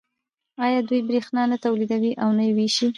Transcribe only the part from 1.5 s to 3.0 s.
نه تولیدوي او نه یې ویشي؟